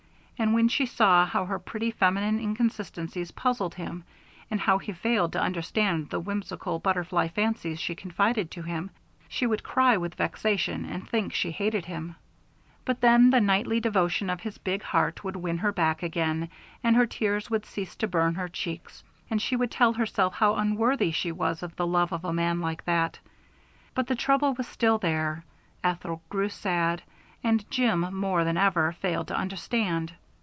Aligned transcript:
And 0.43 0.55
when 0.55 0.69
she 0.69 0.87
saw 0.87 1.23
how 1.27 1.45
her 1.45 1.59
pretty 1.59 1.91
feminine 1.91 2.39
inconsistencies 2.39 3.29
puzzled 3.29 3.75
him, 3.75 4.03
and 4.49 4.59
how 4.59 4.79
he 4.79 4.91
failed 4.91 5.33
to 5.33 5.39
understand 5.39 6.09
the 6.09 6.19
whimsical, 6.19 6.79
butterfly 6.79 7.27
fancies 7.27 7.79
she 7.79 7.93
confided 7.93 8.49
to 8.49 8.63
him, 8.63 8.89
she 9.29 9.45
would 9.45 9.61
cry 9.61 9.97
with 9.97 10.15
vexation, 10.15 10.83
and 10.83 11.07
think 11.07 11.31
she 11.31 11.51
hated 11.51 11.85
him; 11.85 12.15
but 12.85 13.01
then 13.01 13.29
the 13.29 13.39
knightly 13.39 13.79
devotion 13.79 14.31
of 14.31 14.41
his 14.41 14.57
big 14.57 14.81
heart 14.81 15.23
would 15.23 15.35
win 15.35 15.59
her 15.59 15.71
back 15.71 16.01
again, 16.01 16.49
and 16.83 16.95
her 16.95 17.05
tears 17.05 17.51
would 17.51 17.63
cease 17.67 17.95
to 17.97 18.07
burn 18.07 18.33
her 18.33 18.49
cheeks, 18.49 19.03
and 19.29 19.39
she 19.43 19.55
would 19.55 19.69
tell 19.69 19.93
herself 19.93 20.33
how 20.33 20.55
unworthy 20.55 21.11
she 21.11 21.31
was 21.31 21.61
of 21.61 21.75
the 21.75 21.85
love 21.85 22.11
of 22.11 22.25
a 22.25 22.33
man 22.33 22.59
like 22.59 22.83
that. 22.85 23.19
But 23.93 24.07
the 24.07 24.15
trouble 24.15 24.55
was 24.55 24.67
still 24.67 24.97
there; 24.97 25.45
Ethel 25.83 26.23
grew 26.29 26.49
sad, 26.49 27.03
and 27.43 27.69
Jim, 27.69 28.11
more 28.15 28.43
than 28.43 28.57
ever, 28.57 28.93
failed 28.93 29.27
to 29.27 29.37
understand. 29.37 30.13